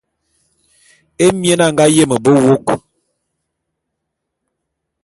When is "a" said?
1.65-1.67